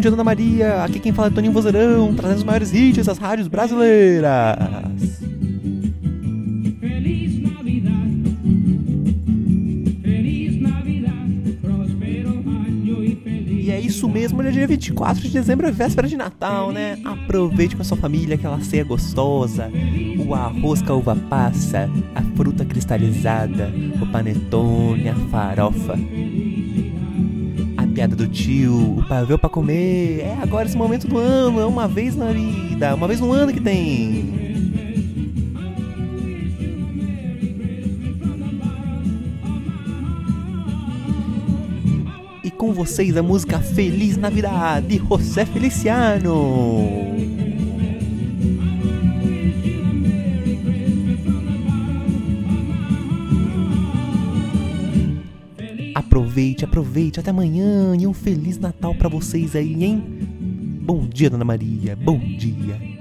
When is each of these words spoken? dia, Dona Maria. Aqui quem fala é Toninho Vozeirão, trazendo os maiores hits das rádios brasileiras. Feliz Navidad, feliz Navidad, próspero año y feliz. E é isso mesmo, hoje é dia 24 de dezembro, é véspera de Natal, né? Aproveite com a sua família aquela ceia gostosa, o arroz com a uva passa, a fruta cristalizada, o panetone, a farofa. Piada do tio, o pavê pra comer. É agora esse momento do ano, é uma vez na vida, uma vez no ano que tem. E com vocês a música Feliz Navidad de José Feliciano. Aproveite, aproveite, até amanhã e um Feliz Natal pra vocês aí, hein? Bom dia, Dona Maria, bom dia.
dia, 0.00 0.10
Dona 0.10 0.24
Maria. 0.24 0.84
Aqui 0.84 0.98
quem 0.98 1.12
fala 1.12 1.28
é 1.28 1.30
Toninho 1.30 1.52
Vozeirão, 1.52 2.14
trazendo 2.14 2.38
os 2.38 2.44
maiores 2.44 2.72
hits 2.72 3.06
das 3.06 3.18
rádios 3.18 3.48
brasileiras. 3.48 4.56
Feliz 6.80 7.42
Navidad, 7.42 8.08
feliz 10.02 10.60
Navidad, 10.60 11.28
próspero 11.60 12.30
año 12.66 13.04
y 13.04 13.16
feliz. 13.16 13.66
E 13.66 13.70
é 13.70 13.80
isso 13.80 14.08
mesmo, 14.08 14.40
hoje 14.40 14.48
é 14.48 14.52
dia 14.52 14.66
24 14.66 15.22
de 15.22 15.30
dezembro, 15.30 15.66
é 15.66 15.70
véspera 15.70 16.06
de 16.06 16.16
Natal, 16.16 16.70
né? 16.72 16.98
Aproveite 17.04 17.74
com 17.74 17.82
a 17.82 17.84
sua 17.84 17.96
família 17.96 18.36
aquela 18.36 18.60
ceia 18.60 18.84
gostosa, 18.84 19.70
o 20.18 20.34
arroz 20.34 20.82
com 20.82 20.92
a 20.92 20.96
uva 20.96 21.16
passa, 21.16 21.90
a 22.14 22.22
fruta 22.36 22.64
cristalizada, 22.64 23.72
o 24.00 24.06
panetone, 24.06 25.08
a 25.08 25.14
farofa. 25.30 25.98
Piada 27.98 28.14
do 28.14 28.28
tio, 28.28 28.98
o 28.98 29.04
pavê 29.08 29.36
pra 29.36 29.50
comer. 29.50 30.20
É 30.20 30.38
agora 30.40 30.68
esse 30.68 30.76
momento 30.76 31.08
do 31.08 31.18
ano, 31.18 31.58
é 31.58 31.66
uma 31.66 31.88
vez 31.88 32.14
na 32.14 32.30
vida, 32.30 32.94
uma 32.94 33.08
vez 33.08 33.18
no 33.18 33.32
ano 33.32 33.52
que 33.52 33.60
tem. 33.60 34.70
E 42.44 42.50
com 42.52 42.72
vocês 42.72 43.16
a 43.16 43.22
música 43.24 43.58
Feliz 43.58 44.16
Navidad 44.16 44.86
de 44.86 44.98
José 44.98 45.44
Feliciano. 45.44 47.37
Aproveite, 55.98 56.64
aproveite, 56.64 57.18
até 57.18 57.30
amanhã 57.30 57.92
e 57.98 58.06
um 58.06 58.14
Feliz 58.14 58.56
Natal 58.56 58.94
pra 58.94 59.08
vocês 59.08 59.56
aí, 59.56 59.82
hein? 59.82 60.00
Bom 60.80 61.04
dia, 61.08 61.28
Dona 61.28 61.44
Maria, 61.44 61.96
bom 61.96 62.20
dia. 62.20 62.97